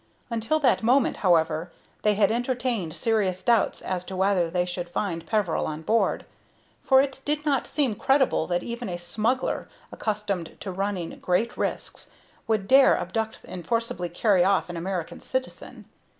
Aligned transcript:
Until 0.31 0.57
that 0.61 0.81
moment, 0.81 1.17
however, 1.17 1.71
they 2.01 2.15
had 2.15 2.31
entertained 2.31 2.95
serious 2.95 3.43
doubts 3.43 3.83
as 3.83 4.03
to 4.05 4.15
whether 4.15 4.49
they 4.49 4.65
should 4.65 4.89
find 4.89 5.27
Peveril 5.27 5.67
on 5.67 5.83
board; 5.83 6.25
for 6.83 7.01
it 7.01 7.21
did 7.23 7.45
not 7.45 7.67
seem 7.67 7.93
credible 7.93 8.47
that 8.47 8.63
even 8.63 8.89
a 8.89 8.97
smuggler, 8.97 9.69
accustomed 9.91 10.57
to 10.61 10.71
running 10.71 11.19
great 11.19 11.55
risks, 11.55 12.09
would 12.47 12.67
dare 12.67 12.97
abduct 12.97 13.37
and 13.45 13.67
forcibly 13.67 14.09
carry 14.09 14.43
off 14.43 14.71
an 14.71 14.75
American 14.75 15.19
citizen. 15.21 15.85